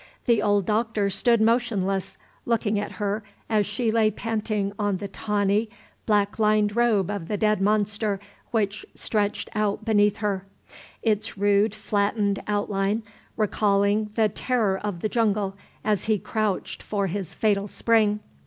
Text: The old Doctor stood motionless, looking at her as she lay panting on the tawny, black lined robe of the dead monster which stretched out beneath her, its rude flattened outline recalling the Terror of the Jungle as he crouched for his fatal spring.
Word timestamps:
The 0.25 0.41
old 0.41 0.65
Doctor 0.65 1.11
stood 1.11 1.39
motionless, 1.41 2.17
looking 2.47 2.79
at 2.79 2.93
her 2.93 3.21
as 3.47 3.67
she 3.67 3.91
lay 3.91 4.09
panting 4.09 4.73
on 4.79 4.97
the 4.97 5.07
tawny, 5.07 5.69
black 6.07 6.39
lined 6.39 6.75
robe 6.75 7.11
of 7.11 7.27
the 7.27 7.37
dead 7.37 7.61
monster 7.61 8.19
which 8.49 8.83
stretched 8.95 9.47
out 9.53 9.85
beneath 9.85 10.17
her, 10.17 10.43
its 11.03 11.37
rude 11.37 11.75
flattened 11.75 12.41
outline 12.47 13.03
recalling 13.37 14.09
the 14.15 14.27
Terror 14.27 14.79
of 14.83 15.01
the 15.01 15.07
Jungle 15.09 15.55
as 15.83 16.05
he 16.05 16.17
crouched 16.17 16.81
for 16.81 17.05
his 17.05 17.35
fatal 17.35 17.67
spring. 17.67 18.21